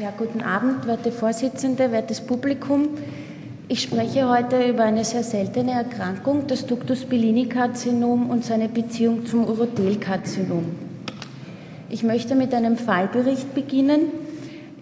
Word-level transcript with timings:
Ja, 0.00 0.12
guten 0.16 0.42
Abend, 0.42 0.86
werte 0.86 1.10
Vorsitzende, 1.10 1.90
wertes 1.90 2.20
Publikum. 2.20 2.90
Ich 3.66 3.82
spreche 3.82 4.28
heute 4.28 4.68
über 4.68 4.84
eine 4.84 5.04
sehr 5.04 5.24
seltene 5.24 5.72
Erkrankung, 5.72 6.46
das 6.46 6.66
Ductus 6.66 7.04
Bellini-Karzinom 7.04 8.30
und 8.30 8.44
seine 8.44 8.68
Beziehung 8.68 9.26
zum 9.26 9.44
Urothelkarzinom. 9.44 10.66
Ich 11.90 12.04
möchte 12.04 12.36
mit 12.36 12.54
einem 12.54 12.76
Fallbericht 12.76 13.56
beginnen. 13.56 14.02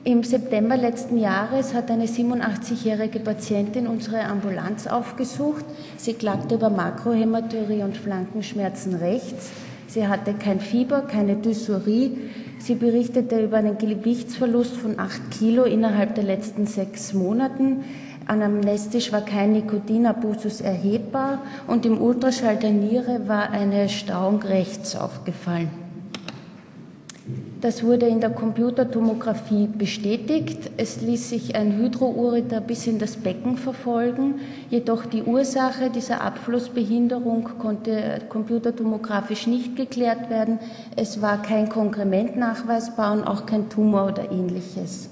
Im 0.04 0.22
September 0.22 0.76
letzten 0.76 1.16
Jahres 1.16 1.72
hat 1.72 1.90
eine 1.90 2.04
87-jährige 2.04 3.20
Patientin 3.20 3.86
unsere 3.86 4.22
Ambulanz 4.22 4.86
aufgesucht. 4.86 5.64
Sie 5.96 6.12
klagte 6.12 6.56
über 6.56 6.68
Makrohämaturie 6.68 7.84
und 7.84 7.96
Flankenschmerzen 7.96 8.96
rechts. 8.96 9.48
Sie 9.86 10.06
hatte 10.06 10.34
kein 10.34 10.60
Fieber, 10.60 11.00
keine 11.00 11.36
Dysurie. 11.36 12.18
Sie 12.58 12.74
berichtete 12.74 13.42
über 13.42 13.58
einen 13.58 13.78
Gewichtsverlust 13.78 14.76
von 14.76 14.98
8 14.98 15.30
Kilo 15.30 15.64
innerhalb 15.64 16.14
der 16.14 16.24
letzten 16.24 16.66
sechs 16.66 17.12
Monaten. 17.12 17.84
Anamnestisch 18.26 19.12
war 19.12 19.24
kein 19.24 19.52
Nikotinabusus 19.52 20.60
erhebbar 20.60 21.42
und 21.68 21.86
im 21.86 22.00
Ultraschall 22.00 22.56
der 22.56 22.72
Niere 22.72 23.28
war 23.28 23.50
eine 23.50 23.88
Stauung 23.88 24.42
rechts 24.42 24.96
aufgefallen. 24.96 25.85
Das 27.62 27.82
wurde 27.82 28.06
in 28.06 28.20
der 28.20 28.30
Computertomographie 28.30 29.66
bestätigt. 29.66 30.70
Es 30.76 31.00
ließ 31.00 31.30
sich 31.30 31.56
ein 31.56 31.78
Hydroureter 31.78 32.60
bis 32.60 32.86
in 32.86 32.98
das 32.98 33.16
Becken 33.16 33.56
verfolgen. 33.56 34.40
Jedoch 34.68 35.06
die 35.06 35.22
Ursache 35.22 35.88
dieser 35.88 36.20
Abflussbehinderung 36.20 37.48
konnte 37.58 38.20
computertomografisch 38.28 39.46
nicht 39.46 39.74
geklärt 39.74 40.28
werden. 40.28 40.58
Es 40.96 41.22
war 41.22 41.40
kein 41.40 41.70
Konkrement 41.70 42.36
nachweisbar 42.36 43.14
und 43.14 43.24
auch 43.24 43.46
kein 43.46 43.70
Tumor 43.70 44.08
oder 44.08 44.30
ähnliches. 44.30 45.08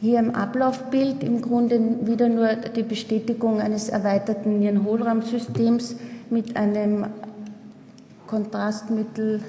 Hier 0.00 0.18
im 0.18 0.34
Ablaufbild 0.34 1.22
im 1.22 1.42
Grunde 1.42 1.78
wieder 2.06 2.30
nur 2.30 2.48
die 2.74 2.82
Bestätigung 2.82 3.60
eines 3.60 3.90
erweiterten 3.90 4.60
Nierenhohlraumsystems 4.60 5.96
mit 6.30 6.56
einem 6.56 7.06
Kontrastmittel 8.26 9.40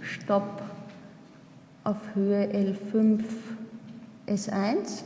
Stopp 0.00 0.62
auf 1.84 1.96
Höhe 2.14 2.46
L5 2.46 3.22
S1. 4.26 5.02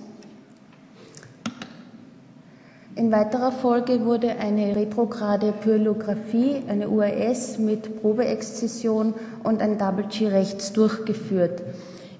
In 2.97 3.11
weiterer 3.11 3.50
Folge 3.50 4.05
wurde 4.05 4.37
eine 4.39 4.77
retrograde 4.77 5.53
Pyelographie, 5.53 6.62
eine 6.69 6.89
UAS 6.89 7.59
mit 7.59 8.00
Probeexzision 8.00 9.15
und 9.42 9.61
ein 9.61 9.78
Double 9.78 10.06
G 10.06 10.28
rechts 10.28 10.72
durchgeführt. 10.72 11.62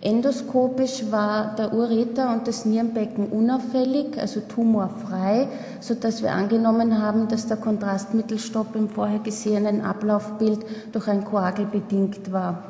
Endoskopisch 0.05 1.11
war 1.11 1.57
der 1.57 1.73
Ureter 1.73 2.31
und 2.31 2.47
das 2.47 2.67
Nierenbecken 2.67 3.29
unauffällig, 3.29 4.19
also 4.21 4.41
tumorfrei, 4.41 5.49
sodass 5.81 6.23
wir 6.23 6.33
angenommen 6.33 7.01
haben, 7.01 7.27
dass 7.29 7.47
der 7.47 7.57
Kontrastmittelstopp 7.57 8.77
im 8.77 8.91
vorher 8.91 9.21
gesehenen 9.21 9.81
Ablaufbild 9.81 10.59
durch 10.93 11.09
ein 11.09 11.25
Koagel 11.25 11.65
bedingt 11.65 12.31
war. 12.31 12.65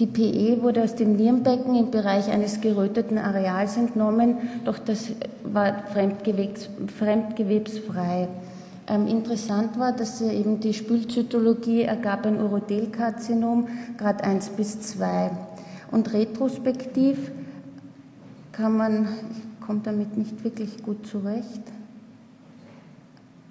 Die 0.00 0.08
PE 0.08 0.62
wurde 0.62 0.82
aus 0.82 0.96
dem 0.96 1.14
Nierenbecken 1.14 1.76
im 1.76 1.92
Bereich 1.92 2.28
eines 2.28 2.60
geröteten 2.60 3.18
Areals 3.18 3.76
entnommen, 3.76 4.38
doch 4.64 4.80
das 4.80 5.10
war 5.44 5.84
Fremdgewebs, 5.92 6.68
fremdgewebsfrei. 6.98 8.26
Ähm, 8.88 9.06
interessant 9.06 9.78
war, 9.78 9.92
dass 9.92 10.20
eben 10.20 10.58
die 10.58 10.74
Spülzytologie 10.74 11.82
ergab 11.82 12.26
ein 12.26 12.40
Urodelkarzinom, 12.42 13.68
Grad 13.96 14.24
1 14.24 14.48
bis 14.50 14.80
2. 14.80 15.30
Und 15.90 16.12
retrospektiv 16.12 17.30
kann 18.52 18.76
man, 18.76 19.08
ich 19.30 19.66
komme 19.66 19.80
damit 19.82 20.16
nicht 20.16 20.44
wirklich 20.44 20.82
gut 20.82 21.06
zurecht, 21.06 21.62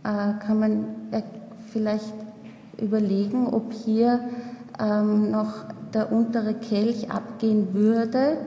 äh, 0.03 0.33
kann 0.39 0.59
man 0.59 0.85
vielleicht 1.71 2.13
überlegen, 2.81 3.47
ob 3.47 3.71
hier 3.73 4.19
ähm, 4.79 5.31
noch 5.31 5.65
der 5.93 6.11
untere 6.11 6.55
Kelch 6.55 7.11
abgehen 7.11 7.73
würde 7.73 8.37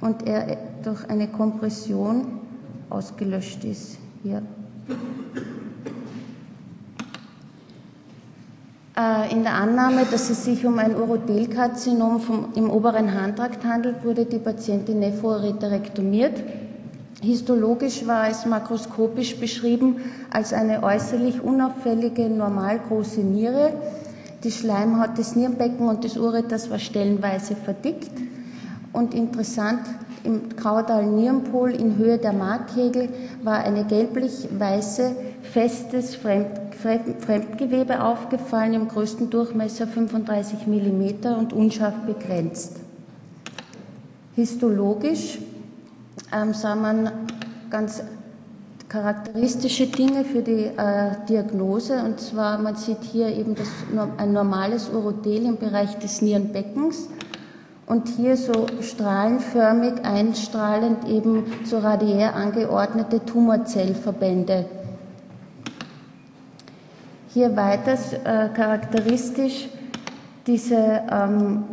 und 0.00 0.26
er 0.26 0.56
durch 0.82 1.08
eine 1.08 1.28
Kompression 1.28 2.40
ausgelöscht 2.90 3.64
ist. 3.64 3.98
Hier. 4.22 4.38
Äh, 4.38 4.92
in 9.30 9.42
der 9.42 9.52
Annahme, 9.52 10.06
dass 10.10 10.30
es 10.30 10.44
sich 10.44 10.64
um 10.64 10.78
ein 10.78 10.96
Urodelkarzinom 10.96 12.18
vom, 12.18 12.48
im 12.54 12.70
oberen 12.70 13.12
Harntrakt 13.12 13.62
handelt, 13.62 14.02
wurde 14.02 14.24
die 14.24 14.38
Patientin 14.38 15.00
nephroreterektomiert. 15.00 16.42
Histologisch 17.20 18.06
war 18.06 18.30
es 18.30 18.46
makroskopisch 18.46 19.36
beschrieben 19.36 19.96
als 20.30 20.54
eine 20.54 20.82
äußerlich 20.82 21.42
unauffällige, 21.42 22.30
normal 22.30 22.80
große 22.88 23.20
Niere. 23.20 23.74
Die 24.44 24.50
Schleimhaut 24.50 25.18
des 25.18 25.36
Nierenbecken 25.36 25.88
und 25.88 26.04
des 26.04 26.16
Ureters 26.16 26.70
war 26.70 26.78
stellenweise 26.78 27.54
verdickt. 27.54 28.12
Und 28.94 29.12
interessant, 29.12 29.80
im 30.24 30.56
kaudalen 30.56 31.16
Nierenpol 31.16 31.72
in 31.72 31.98
Höhe 31.98 32.16
der 32.16 32.32
Markkegel 32.32 33.10
war 33.42 33.58
eine 33.58 33.84
gelblich-weiße, 33.84 35.14
festes 35.42 36.14
Fremd 36.16 36.65
Fremdgewebe 36.76 38.02
aufgefallen, 38.02 38.74
im 38.74 38.88
größten 38.88 39.30
Durchmesser 39.30 39.86
35 39.86 40.66
mm 40.66 41.26
und 41.38 41.52
unscharf 41.52 41.94
begrenzt. 42.06 42.76
Histologisch 44.34 45.38
ähm, 46.32 46.52
sah 46.52 46.76
man 46.76 47.10
ganz 47.70 48.02
charakteristische 48.88 49.86
Dinge 49.86 50.24
für 50.24 50.42
die 50.42 50.64
äh, 50.64 51.10
Diagnose. 51.28 52.02
Und 52.02 52.20
zwar, 52.20 52.58
man 52.58 52.76
sieht 52.76 53.02
hier 53.02 53.28
eben 53.28 53.54
das, 53.54 53.68
ein 54.18 54.32
normales 54.32 54.90
Urothel 54.90 55.46
im 55.46 55.56
Bereich 55.56 55.98
des 55.98 56.22
Nierenbeckens 56.22 57.08
und 57.86 58.08
hier 58.08 58.36
so 58.36 58.66
strahlenförmig 58.80 60.04
einstrahlend 60.04 61.08
eben 61.08 61.44
so 61.64 61.78
radiär 61.78 62.34
angeordnete 62.34 63.24
Tumorzellverbände 63.24 64.66
hier 67.36 67.54
weiters 67.54 68.14
äh, 68.14 68.48
charakteristisch 68.54 69.68
diese 70.46 71.02
ähm, 71.12 71.64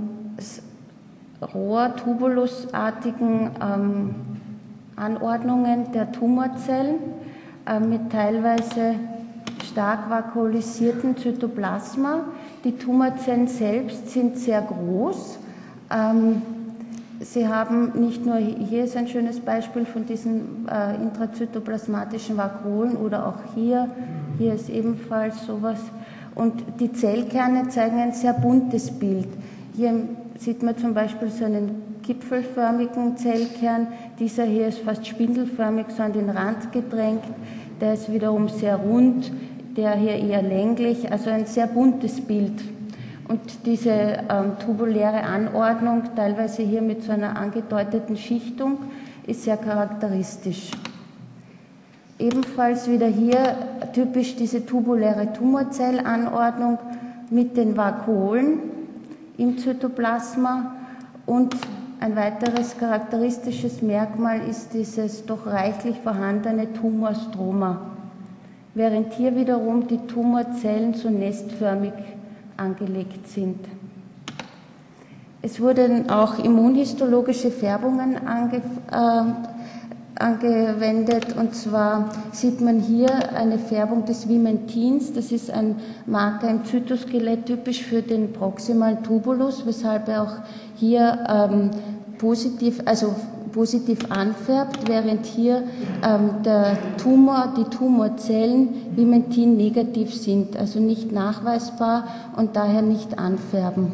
Rohr-Tubulusartigen 1.41 3.51
ähm, 3.61 4.15
Anordnungen 4.97 5.93
der 5.93 6.11
Tumorzellen 6.11 6.95
äh, 7.65 7.79
mit 7.79 8.11
teilweise 8.11 8.95
stark 9.63 10.09
vakuolisierten 10.09 11.15
Zytoplasma. 11.15 12.25
Die 12.65 12.77
Tumorzellen 12.77 13.47
selbst 13.47 14.09
sind 14.09 14.37
sehr 14.37 14.63
groß. 14.63 15.39
Ähm, 15.89 16.41
Sie 17.21 17.47
haben 17.47 18.01
nicht 18.01 18.25
nur, 18.25 18.35
hier 18.35 18.83
ist 18.83 18.97
ein 18.97 19.07
schönes 19.07 19.39
Beispiel 19.39 19.85
von 19.85 20.05
diesen 20.05 20.67
äh, 20.67 20.95
intrazytoplasmatischen 20.95 22.35
Vakuolen 22.35 22.97
oder 22.97 23.27
auch 23.27 23.37
hier 23.55 23.87
hier 24.37 24.53
ist 24.53 24.69
ebenfalls 24.69 25.45
sowas. 25.45 25.79
Und 26.35 26.63
die 26.79 26.91
Zellkerne 26.91 27.69
zeigen 27.69 27.99
ein 27.99 28.13
sehr 28.13 28.33
buntes 28.33 28.91
Bild. 28.91 29.27
Hier 29.75 29.93
sieht 30.37 30.63
man 30.63 30.77
zum 30.77 30.93
Beispiel 30.93 31.29
so 31.29 31.45
einen 31.45 31.99
gipfelförmigen 32.01 33.17
Zellkern. 33.17 33.87
Dieser 34.19 34.43
hier 34.43 34.67
ist 34.67 34.79
fast 34.79 35.05
spindelförmig, 35.05 35.87
so 35.89 36.03
an 36.03 36.13
den 36.13 36.29
Rand 36.29 36.71
gedrängt. 36.71 37.23
Der 37.79 37.93
ist 37.93 38.11
wiederum 38.11 38.49
sehr 38.49 38.77
rund, 38.77 39.31
der 39.75 39.93
hier 39.95 40.15
eher 40.15 40.41
länglich, 40.41 41.11
also 41.11 41.29
ein 41.29 41.45
sehr 41.45 41.67
buntes 41.67 42.21
Bild. 42.21 42.61
Und 43.27 43.65
diese 43.65 43.89
ähm, 43.89 44.57
tubuläre 44.63 45.23
Anordnung, 45.23 46.03
teilweise 46.15 46.61
hier 46.61 46.81
mit 46.81 47.03
so 47.03 47.11
einer 47.11 47.37
angedeuteten 47.37 48.17
Schichtung, 48.17 48.77
ist 49.25 49.43
sehr 49.43 49.57
charakteristisch. 49.57 50.71
Ebenfalls 52.19 52.89
wieder 52.89 53.07
hier 53.07 53.55
typisch 53.93 54.35
diese 54.35 54.65
tubuläre 54.65 55.33
Tumorzellanordnung 55.33 56.77
mit 57.29 57.57
den 57.57 57.75
Vakuolen 57.75 58.59
im 59.37 59.57
Zytoplasma 59.57 60.75
und 61.25 61.55
ein 61.99 62.15
weiteres 62.15 62.77
charakteristisches 62.77 63.81
Merkmal 63.81 64.41
ist 64.47 64.73
dieses 64.73 65.25
doch 65.25 65.47
reichlich 65.47 65.97
vorhandene 66.03 66.71
Tumorstroma, 66.73 67.79
während 68.73 69.13
hier 69.13 69.35
wiederum 69.35 69.87
die 69.87 69.99
Tumorzellen 70.05 70.93
so 70.93 71.09
nestförmig 71.09 71.93
angelegt 72.57 73.27
sind. 73.27 73.57
Es 75.41 75.59
wurden 75.59 76.09
auch 76.09 76.39
immunhistologische 76.39 77.51
Färbungen 77.51 78.27
ange, 78.27 78.61
äh, 78.91 79.52
angewendet. 80.19 81.35
Und 81.37 81.55
zwar 81.55 82.09
sieht 82.31 82.61
man 82.61 82.79
hier 82.79 83.09
eine 83.35 83.57
Färbung 83.57 84.05
des 84.05 84.27
Vimentins. 84.27 85.13
Das 85.13 85.31
ist 85.31 85.51
ein 85.51 85.75
Marker 86.05 86.49
im 86.49 86.65
Zytoskelett, 86.65 87.45
typisch 87.45 87.83
für 87.83 88.01
den 88.01 88.33
proximalen 88.33 89.03
Tubulus, 89.03 89.65
weshalb 89.65 90.07
er 90.07 90.23
auch 90.23 90.35
hier 90.75 91.17
ähm, 91.27 91.71
positiv, 92.17 92.81
also 92.85 93.15
positiv 93.51 93.99
anfärbt, 94.09 94.87
während 94.87 95.25
hier 95.25 95.63
ähm, 96.03 96.41
der 96.43 96.77
Tumor, 96.97 97.53
die 97.55 97.65
Tumorzellen 97.65 98.95
Vimentin 98.95 99.55
negativ 99.55 100.13
sind, 100.13 100.57
also 100.57 100.79
nicht 100.79 101.11
nachweisbar 101.11 102.07
und 102.35 102.55
daher 102.55 102.81
nicht 102.81 103.19
anfärben. 103.19 103.91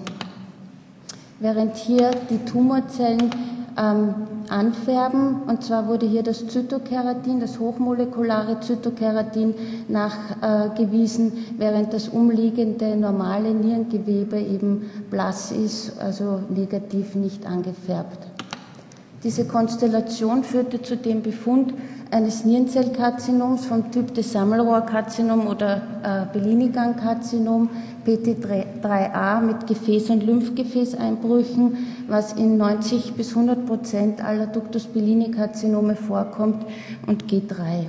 Während 1.39 1.75
hier 1.75 2.11
die 2.29 2.39
Tumorzellen 2.39 3.29
ähm, 3.77 4.15
anfärben. 4.49 5.43
Und 5.47 5.63
zwar 5.63 5.87
wurde 5.87 6.05
hier 6.05 6.23
das 6.23 6.47
Zytokeratin, 6.47 7.39
das 7.39 7.59
hochmolekulare 7.59 8.59
Zytokeratin 8.59 9.53
nachgewiesen, 9.87 11.33
während 11.57 11.93
das 11.93 12.09
umliegende 12.09 12.95
normale 12.95 13.53
Nierengewebe 13.53 14.39
eben 14.39 14.89
blass 15.09 15.51
ist, 15.51 15.99
also 15.99 16.41
negativ 16.49 17.15
nicht 17.15 17.45
angefärbt. 17.45 18.19
Diese 19.23 19.45
Konstellation 19.45 20.43
führte 20.43 20.81
zu 20.81 20.95
dem 20.95 21.21
Befund 21.21 21.73
eines 22.11 22.43
Nierenzellkarzinoms 22.43 23.65
vom 23.65 23.91
Typ 23.91 24.13
des 24.13 24.31
Sammelrohrkarzinom 24.31 25.47
oder 25.47 25.81
äh, 26.03 26.33
Bellini-Gang-Karzinom 26.33 27.69
PT3a 28.05 29.41
mit 29.41 29.57
Gefäß- 29.67 30.11
und 30.11 30.23
Lymphgefäßeinbrüchen, 30.23 31.77
was 32.07 32.33
in 32.33 32.57
90 32.57 33.13
bis 33.13 33.29
100 33.31 33.65
Prozent 33.65 34.23
aller 34.23 34.47
Ductus 34.47 34.85
Bellini-Karzinome 34.85 35.95
vorkommt 35.95 36.65
und 37.05 37.25
G3. 37.25 37.85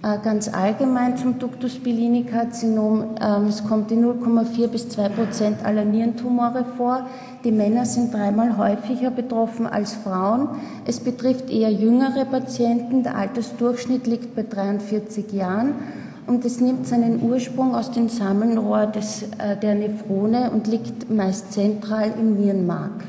Äh, 0.00 0.18
ganz 0.22 0.46
allgemein 0.46 1.16
zum 1.16 1.40
Ductus 1.40 1.80
Bellini-Karzinom. 1.80 3.16
Ähm, 3.20 3.46
es 3.48 3.64
kommt 3.64 3.90
in 3.90 4.04
0,4 4.04 4.68
bis 4.68 4.88
2 4.90 5.08
Prozent 5.08 5.64
aller 5.64 5.84
Nierentumore 5.84 6.64
vor. 6.76 7.06
Die 7.42 7.50
Männer 7.50 7.84
sind 7.84 8.14
dreimal 8.14 8.56
häufiger 8.56 9.10
betroffen 9.10 9.66
als 9.66 9.94
Frauen. 9.94 10.50
Es 10.86 11.00
betrifft 11.00 11.50
eher 11.50 11.72
jüngere 11.72 12.24
Patienten. 12.26 13.02
Der 13.02 13.16
Altersdurchschnitt 13.16 14.06
liegt 14.06 14.36
bei 14.36 14.44
43 14.44 15.32
Jahren 15.32 15.74
und 16.28 16.44
es 16.44 16.60
nimmt 16.60 16.86
seinen 16.86 17.20
Ursprung 17.20 17.74
aus 17.74 17.90
dem 17.90 18.08
Sammelrohr 18.08 18.86
des, 18.86 19.24
äh, 19.38 19.56
der 19.60 19.74
Nephrone 19.74 20.52
und 20.52 20.68
liegt 20.68 21.10
meist 21.10 21.52
zentral 21.52 22.12
im 22.16 22.36
Nierenmark. 22.36 23.02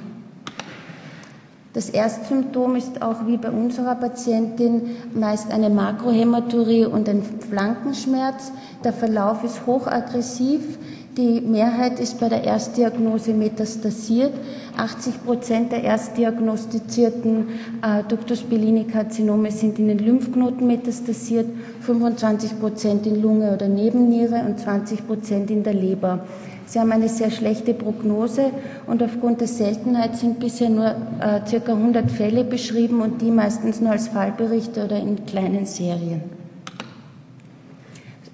Das 1.74 1.92
Erstsymptom 1.92 2.76
ist 2.76 3.04
auch 3.04 3.28
wie 3.28 3.38
bei 3.38 3.52
unserer 3.52 3.94
Patientin 3.94 4.96
meist 5.14 5.52
eine 5.52 5.70
Makrohämaturie 5.70 6.86
und 6.86 7.08
ein 7.08 7.22
Flankenschmerz. 7.22 8.52
Der 8.84 8.92
Verlauf 8.92 9.44
ist 9.44 9.68
hochaggressiv. 9.68 10.62
Die 11.16 11.42
Mehrheit 11.42 12.00
ist 12.00 12.20
bei 12.20 12.28
der 12.28 12.44
Erstdiagnose 12.44 13.34
metastasiert. 13.34 14.34
80 14.78 15.24
Prozent 15.24 15.72
der 15.72 15.84
erstdiagnostizierten 15.84 17.50
äh, 17.84 18.04
Ductus 18.08 18.42
bellini 18.42 18.86
Karzinome 18.86 19.52
sind 19.52 19.78
in 19.78 19.90
den 19.90 20.00
Lymphknoten 20.00 20.66
metastasiert, 20.66 21.48
25 21.82 22.60
Prozent 22.60 23.06
in 23.06 23.22
Lunge 23.22 23.54
oder 23.54 23.68
Nebenniere 23.68 24.44
und 24.48 24.60
20 24.60 25.06
Prozent 25.06 25.52
in 25.52 25.64
der 25.64 25.74
Leber. 25.74 26.26
Sie 26.70 26.80
haben 26.80 26.92
eine 26.92 27.10
sehr 27.10 27.32
schlechte 27.32 27.74
Prognose 27.74 28.52
und 28.86 29.02
aufgrund 29.02 29.42
der 29.42 29.48
Seltenheit 29.48 30.16
sind 30.16 30.40
bisher 30.40 30.70
nur 30.70 30.86
äh, 30.86 31.42
circa 31.48 31.74
100 31.74 32.12
Fälle 32.12 32.44
beschrieben 32.44 33.02
und 33.02 33.24
die 33.24 33.32
meistens 33.32 33.82
nur 33.82 33.90
als 33.90 34.10
Fallberichte 34.10 34.86
oder 34.86 35.00
in 35.00 35.26
kleinen 35.26 35.66
Serien. 35.66 36.22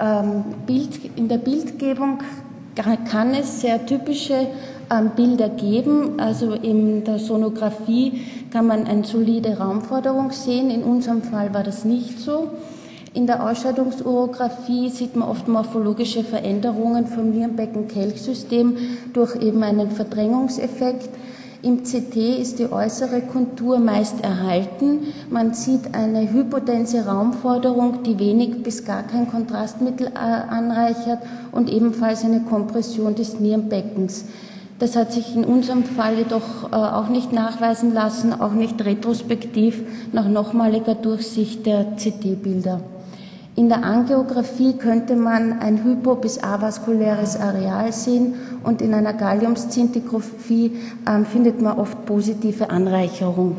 Ähm, 0.01 0.43
Bild, 0.67 0.99
in 1.15 1.29
der 1.29 1.37
Bildgebung 1.37 2.17
kann 3.09 3.33
es 3.33 3.61
sehr 3.61 3.85
typische 3.85 4.47
ähm, 4.91 5.11
Bilder 5.15 5.47
geben. 5.47 6.19
Also 6.19 6.55
in 6.55 7.05
der 7.05 7.19
Sonographie 7.19 8.21
kann 8.51 8.67
man 8.67 8.85
eine 8.85 9.05
solide 9.05 9.57
Raumforderung 9.57 10.31
sehen. 10.31 10.71
In 10.71 10.83
unserem 10.83 11.21
Fall 11.21 11.53
war 11.53 11.63
das 11.63 11.85
nicht 11.85 12.19
so. 12.19 12.49
In 13.15 13.27
der 13.27 13.49
Ausscheidungsurographie 13.49 14.89
sieht 14.89 15.15
man 15.15 15.29
oft 15.29 15.47
morphologische 15.47 16.21
Veränderungen 16.21 17.07
vom 17.07 17.29
Nierenbecken-Kelchsystem 17.29 18.75
durch 19.13 19.37
eben 19.37 19.63
einen 19.63 19.89
Verdrängungseffekt. 19.89 21.07
Im 21.61 21.83
CT 21.83 22.17
ist 22.41 22.59
die 22.59 22.69
äußere 22.69 23.21
Kontur 23.21 23.79
meist 23.79 24.21
erhalten. 24.21 25.13
Man 25.29 25.53
sieht 25.53 25.95
eine 25.95 26.29
hypodense 26.29 27.05
Raumforderung, 27.05 28.03
die 28.03 28.19
wenig 28.19 28.61
bis 28.63 28.83
gar 28.83 29.03
kein 29.03 29.31
Kontrastmittel 29.31 30.07
äh, 30.07 30.19
anreichert 30.19 31.19
und 31.53 31.71
ebenfalls 31.71 32.25
eine 32.25 32.41
Kompression 32.41 33.15
des 33.15 33.39
Nierenbeckens. 33.39 34.25
Das 34.77 34.97
hat 34.97 35.13
sich 35.13 35.33
in 35.33 35.45
unserem 35.45 35.85
Fall 35.85 36.17
jedoch 36.17 36.69
äh, 36.73 36.75
auch 36.75 37.07
nicht 37.07 37.31
nachweisen 37.31 37.93
lassen, 37.93 38.33
auch 38.33 38.51
nicht 38.51 38.83
retrospektiv 38.83 39.83
nach 40.11 40.27
nochmaliger 40.27 40.95
Durchsicht 40.95 41.65
der 41.65 41.95
CT-Bilder. 41.95 42.81
In 43.57 43.69
der 43.69 43.85
Angiografie 43.85 44.73
könnte 44.73 45.15
man 45.15 45.59
ein 45.59 45.85
hypo- 45.85 46.15
bis 46.15 46.43
avaskuläres 46.43 47.39
Areal 47.39 47.93
sehen 47.93 48.33
und 48.65 48.81
in 48.81 48.93
einer 48.93 49.13
Galliumszintigraphie 49.13 50.73
äh, 51.05 51.23
findet 51.23 51.61
man 51.61 51.79
oft 51.79 52.05
positive 52.05 52.69
Anreicherung. 52.69 53.55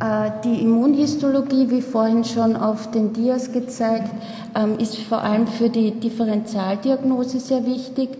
Äh, 0.00 0.30
die 0.44 0.62
Immunhistologie, 0.62 1.70
wie 1.70 1.82
vorhin 1.82 2.22
schon 2.22 2.54
auf 2.54 2.88
den 2.92 3.12
Dias 3.12 3.50
gezeigt, 3.50 4.12
ähm, 4.54 4.78
ist 4.78 4.96
vor 4.98 5.22
allem 5.22 5.48
für 5.48 5.68
die 5.68 5.90
Differentialdiagnose 5.90 7.40
sehr 7.40 7.66
wichtig. 7.66 8.10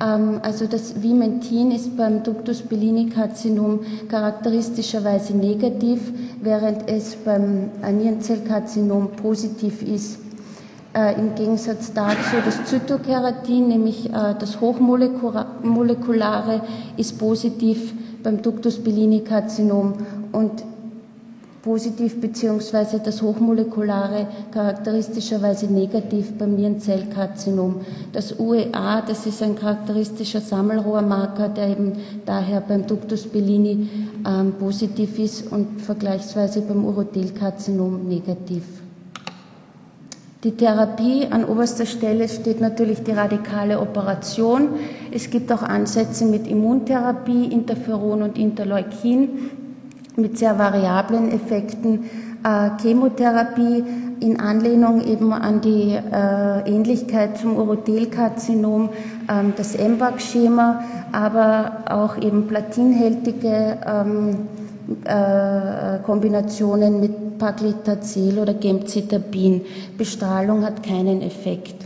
Ähm, 0.00 0.40
also 0.42 0.66
das 0.66 1.02
Vimentin 1.02 1.70
ist 1.70 1.96
beim 1.96 2.22
Ductus 2.22 2.62
Bellini-Karzinom 2.62 3.80
charakteristischerweise 4.08 5.36
negativ, 5.36 6.12
während 6.40 6.88
es 6.88 7.16
beim 7.16 7.70
Nierenzellkarzinom 7.80 9.12
positiv 9.12 9.82
ist. 9.82 10.18
Äh, 10.96 11.18
Im 11.18 11.34
Gegensatz 11.34 11.92
dazu 11.92 12.36
das 12.44 12.64
Zytokeratin, 12.66 13.68
nämlich 13.68 14.10
äh, 14.10 14.34
das 14.38 14.60
Hochmolekulare, 14.60 16.60
ist 16.96 17.18
positiv 17.18 17.92
beim 18.22 18.42
Ductus 18.42 18.78
Bellini-Karzinom 18.78 19.94
und 20.32 20.64
positiv 21.64 22.20
beziehungsweise 22.20 23.00
das 23.00 23.22
hochmolekulare 23.22 24.26
charakteristischerweise 24.52 25.66
negativ 25.66 26.36
beim 26.36 26.56
Nierenzellkarzinom. 26.56 27.80
Das 28.12 28.38
UEA, 28.38 29.00
das 29.00 29.24
ist 29.24 29.42
ein 29.42 29.56
charakteristischer 29.56 30.42
Sammelrohrmarker, 30.42 31.48
der 31.48 31.68
eben 31.68 31.94
daher 32.26 32.60
beim 32.60 32.86
Ductus 32.86 33.26
Bellini 33.26 33.88
ähm, 34.26 34.52
positiv 34.58 35.18
ist 35.18 35.50
und 35.50 35.80
vergleichsweise 35.80 36.60
beim 36.60 36.84
Urothelkarzinom 36.84 38.08
negativ. 38.08 38.64
Die 40.44 40.52
Therapie 40.52 41.28
an 41.30 41.46
oberster 41.46 41.86
Stelle 41.86 42.28
steht 42.28 42.60
natürlich 42.60 43.02
die 43.02 43.12
radikale 43.12 43.80
Operation. 43.80 44.68
Es 45.10 45.30
gibt 45.30 45.50
auch 45.50 45.62
Ansätze 45.62 46.26
mit 46.26 46.46
Immuntherapie, 46.46 47.46
Interferon 47.46 48.20
und 48.20 48.36
Interleukin 48.36 49.63
mit 50.16 50.38
sehr 50.38 50.58
variablen 50.58 51.30
Effekten. 51.32 52.04
Äh, 52.44 52.70
Chemotherapie 52.82 53.84
in 54.20 54.40
Anlehnung 54.40 55.02
eben 55.02 55.32
an 55.32 55.60
die 55.60 55.94
äh, 55.94 56.68
Ähnlichkeit 56.68 57.38
zum 57.38 57.56
Urothelkarzinom, 57.56 58.90
äh, 59.28 59.52
das 59.56 59.76
MVAC-Schema, 59.76 60.84
aber 61.12 61.84
auch 61.90 62.16
eben 62.16 62.46
platinhältige 62.46 63.78
ähm, 63.86 64.48
äh, 65.04 65.98
Kombinationen 66.04 67.00
mit 67.00 67.38
Paclitaxel 67.38 68.38
oder 68.38 68.54
Gemcitabin. 68.54 69.62
Bestrahlung 69.98 70.64
hat 70.64 70.82
keinen 70.82 71.22
Effekt. 71.22 71.83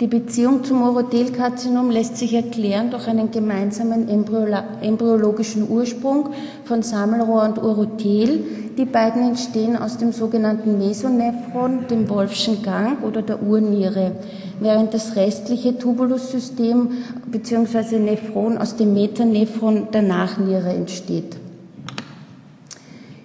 Die 0.00 0.06
Beziehung 0.06 0.62
zum 0.62 0.82
Urothelkarzinom 0.82 1.90
lässt 1.90 2.18
sich 2.18 2.32
erklären 2.32 2.92
durch 2.92 3.08
einen 3.08 3.32
gemeinsamen 3.32 4.08
embryologischen 4.08 5.68
Ursprung 5.68 6.28
von 6.64 6.84
Sammelrohr 6.84 7.42
und 7.42 7.58
Urothel. 7.58 8.44
Die 8.78 8.84
beiden 8.84 9.22
entstehen 9.22 9.76
aus 9.76 9.98
dem 9.98 10.12
sogenannten 10.12 10.78
Mesonephron, 10.78 11.88
dem 11.90 12.08
Wolfschen 12.08 12.62
Gang 12.62 13.02
oder 13.02 13.22
der 13.22 13.42
Urniere, 13.42 14.12
während 14.60 14.94
das 14.94 15.16
restliche 15.16 15.76
Tubulussystem 15.76 16.90
bzw. 17.26 17.98
Nephron 17.98 18.56
aus 18.56 18.76
dem 18.76 18.94
Metanephron 18.94 19.88
der 19.92 20.02
Nachniere 20.02 20.68
entsteht. 20.68 21.36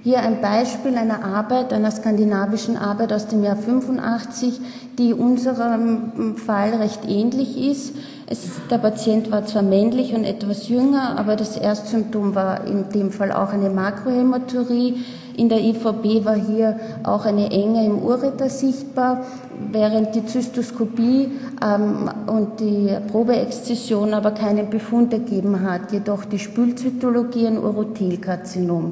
Hier 0.05 0.19
ein 0.19 0.41
Beispiel 0.41 0.97
einer 0.97 1.23
Arbeit, 1.23 1.71
einer 1.71 1.89
skandinavischen 1.89 2.75
Arbeit 2.75 3.13
aus 3.13 3.27
dem 3.27 3.41
Jahr 3.41 3.55
85, 3.55 4.59
die 4.97 5.13
unserem 5.13 6.35
Fall 6.35 6.71
recht 6.71 7.07
ähnlich 7.07 7.57
ist. 7.57 7.95
Es, 8.27 8.49
der 8.69 8.79
Patient 8.79 9.31
war 9.31 9.45
zwar 9.45 9.61
männlich 9.61 10.13
und 10.13 10.25
etwas 10.25 10.67
jünger, 10.67 11.17
aber 11.17 11.37
das 11.37 11.55
Erstsymptom 11.55 12.35
war 12.35 12.67
in 12.67 12.89
dem 12.89 13.11
Fall 13.11 13.31
auch 13.31 13.53
eine 13.53 13.69
Makrohämaturie. 13.69 15.05
In 15.37 15.47
der 15.47 15.61
IVB 15.61 16.25
war 16.25 16.35
hier 16.35 16.81
auch 17.03 17.23
eine 17.23 17.49
Enge 17.49 17.85
im 17.85 17.99
Ureter 17.99 18.49
sichtbar, 18.49 19.23
während 19.71 20.15
die 20.15 20.25
Zystoskopie 20.25 21.31
ähm, 21.65 22.11
und 22.27 22.59
die 22.59 22.89
Probeexzision 23.09 24.13
aber 24.13 24.31
keinen 24.31 24.69
Befund 24.69 25.13
ergeben 25.13 25.61
hat, 25.61 25.93
jedoch 25.93 26.25
die 26.25 26.39
Spülzytologie 26.39 27.47
ein 27.47 27.57
Urothelkarzinom. 27.57 28.91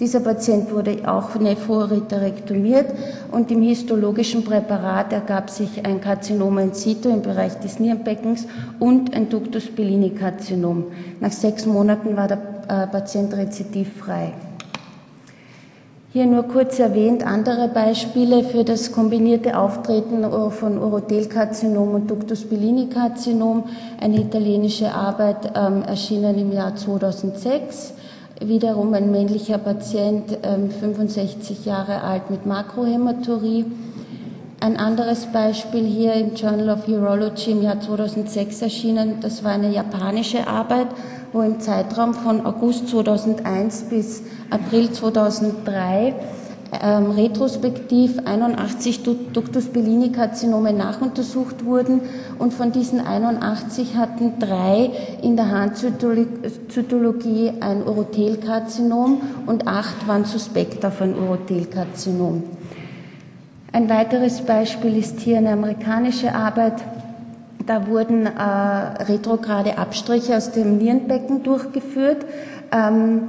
Dieser 0.00 0.20
Patient 0.20 0.70
wurde 0.70 0.96
auch 1.06 1.34
nephrorektomiert 1.34 2.86
und 3.32 3.50
im 3.50 3.62
histologischen 3.62 4.44
Präparat 4.44 5.12
ergab 5.12 5.50
sich 5.50 5.84
ein 5.84 6.00
Karzinom 6.00 6.58
in 6.58 6.72
situ 6.72 7.08
im 7.08 7.22
Bereich 7.22 7.58
des 7.58 7.80
Nierenbeckens 7.80 8.46
und 8.78 9.12
ein 9.12 9.28
Ductus 9.28 9.66
bellini 9.66 10.10
Karzinom. 10.10 10.84
Nach 11.18 11.32
sechs 11.32 11.66
Monaten 11.66 12.16
war 12.16 12.28
der 12.28 12.38
äh, 12.68 12.86
Patient 12.86 13.34
rezidivfrei. 13.34 14.34
Hier 16.12 16.26
nur 16.26 16.44
kurz 16.44 16.78
erwähnt 16.78 17.26
andere 17.26 17.68
Beispiele 17.68 18.44
für 18.44 18.62
das 18.62 18.92
kombinierte 18.92 19.58
Auftreten 19.58 20.24
von 20.52 20.78
Urothelkarzinom 20.78 21.94
und 21.94 22.10
Ductus 22.10 22.44
bellini 22.44 22.86
Karzinom. 22.86 23.64
Eine 24.00 24.20
italienische 24.20 24.92
Arbeit 24.92 25.52
ähm, 25.56 25.82
erschienen 25.82 26.38
im 26.38 26.52
Jahr 26.52 26.74
2006 26.76 27.94
wiederum 28.40 28.94
ein 28.94 29.10
männlicher 29.10 29.58
Patient, 29.58 30.38
65 30.80 31.58
ähm, 31.58 31.64
Jahre 31.64 32.02
alt 32.02 32.30
mit 32.30 32.46
Makrohämaturie. 32.46 33.66
Ein 34.60 34.76
anderes 34.76 35.26
Beispiel 35.26 35.84
hier 35.84 36.14
im 36.14 36.34
Journal 36.34 36.70
of 36.70 36.88
Urology 36.88 37.52
im 37.52 37.62
Jahr 37.62 37.80
2006 37.80 38.62
erschienen, 38.62 39.20
das 39.20 39.44
war 39.44 39.52
eine 39.52 39.70
japanische 39.70 40.48
Arbeit, 40.48 40.88
wo 41.32 41.42
im 41.42 41.60
Zeitraum 41.60 42.14
von 42.14 42.44
August 42.44 42.88
2001 42.88 43.84
bis 43.84 44.22
April 44.50 44.90
2003 44.90 46.14
ähm, 46.82 47.12
retrospektiv 47.12 48.18
81 48.24 49.02
Ductus 49.02 49.66
bellini 49.66 50.10
Karzinome 50.12 50.72
nachuntersucht 50.72 51.64
wurden 51.64 52.00
und 52.38 52.52
von 52.52 52.72
diesen 52.72 53.00
81 53.00 53.96
hatten 53.96 54.38
drei 54.38 54.90
in 55.22 55.36
der 55.36 55.50
Handzytologie 55.50 57.52
ein 57.60 57.86
Urothelkarzinom 57.86 59.22
und 59.46 59.66
acht 59.66 60.06
waren 60.06 60.26
suspekt 60.26 60.84
auf 60.84 61.00
ein 61.00 61.18
Urothelkarzinom. 61.18 62.42
Ein 63.72 63.88
weiteres 63.88 64.42
Beispiel 64.42 64.96
ist 64.96 65.20
hier 65.20 65.38
eine 65.38 65.52
amerikanische 65.52 66.34
Arbeit. 66.34 66.82
Da 67.66 67.86
wurden 67.86 68.26
äh, 68.26 68.30
retrograde 69.04 69.78
Abstriche 69.78 70.36
aus 70.36 70.52
dem 70.52 70.76
Nierenbecken 70.78 71.42
durchgeführt. 71.42 72.24
Ähm, 72.72 73.28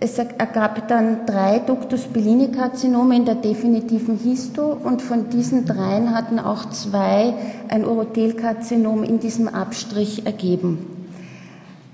es 0.00 0.18
ergab 0.18 0.86
dann 0.88 1.26
drei 1.26 1.58
Ductus 1.58 2.02
bellini 2.02 2.48
Karzinome 2.48 3.16
in 3.16 3.24
der 3.24 3.34
definitiven 3.34 4.16
Histo 4.16 4.76
und 4.84 5.02
von 5.02 5.28
diesen 5.28 5.64
dreien 5.64 6.14
hatten 6.14 6.38
auch 6.38 6.70
zwei 6.70 7.34
ein 7.68 7.84
Urothelkarzinom 7.84 9.02
in 9.02 9.18
diesem 9.18 9.48
Abstrich 9.48 10.24
ergeben. 10.24 10.78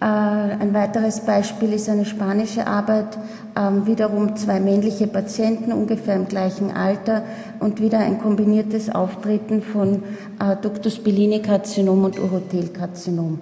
Äh, 0.00 0.04
ein 0.04 0.74
weiteres 0.74 1.20
Beispiel 1.20 1.72
ist 1.72 1.88
eine 1.88 2.04
spanische 2.04 2.66
Arbeit, 2.66 3.16
ähm, 3.56 3.86
wiederum 3.86 4.36
zwei 4.36 4.60
männliche 4.60 5.06
Patienten 5.06 5.72
ungefähr 5.72 6.16
im 6.16 6.28
gleichen 6.28 6.72
Alter 6.72 7.22
und 7.60 7.80
wieder 7.80 8.00
ein 8.00 8.20
kombiniertes 8.20 8.90
Auftreten 8.90 9.62
von 9.62 10.02
äh, 10.40 10.56
Ductus 10.60 10.98
bellini 10.98 11.40
Karzinom 11.40 12.04
und 12.04 12.18
Urothelkarzinom. 12.18 13.38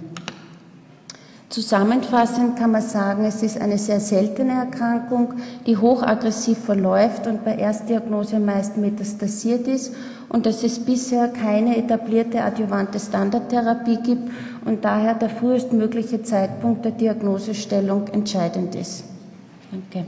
Zusammenfassend 1.52 2.58
kann 2.58 2.70
man 2.70 2.80
sagen, 2.80 3.26
es 3.26 3.42
ist 3.42 3.60
eine 3.60 3.76
sehr 3.76 4.00
seltene 4.00 4.52
Erkrankung, 4.52 5.34
die 5.66 5.76
hochaggressiv 5.76 6.56
verläuft 6.56 7.26
und 7.26 7.44
bei 7.44 7.56
Erstdiagnose 7.56 8.40
meist 8.40 8.78
metastasiert 8.78 9.68
ist 9.68 9.94
und 10.30 10.46
dass 10.46 10.64
es 10.64 10.78
bisher 10.78 11.28
keine 11.28 11.76
etablierte 11.76 12.42
adjuvante 12.42 12.98
Standardtherapie 12.98 13.98
gibt 14.02 14.30
und 14.64 14.82
daher 14.82 15.12
der 15.12 15.28
frühestmögliche 15.28 16.22
Zeitpunkt 16.22 16.86
der 16.86 16.92
Diagnosestellung 16.92 18.08
entscheidend 18.08 18.74
ist. 18.74 19.04
Danke. 19.70 20.06